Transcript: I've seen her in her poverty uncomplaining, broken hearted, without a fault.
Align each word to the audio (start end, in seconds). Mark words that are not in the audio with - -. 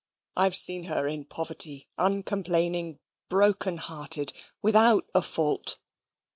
I've 0.35 0.55
seen 0.55 0.85
her 0.85 1.05
in 1.07 1.19
her 1.19 1.25
poverty 1.27 1.87
uncomplaining, 1.99 2.97
broken 3.29 3.77
hearted, 3.77 4.33
without 4.63 5.05
a 5.13 5.21
fault. 5.21 5.77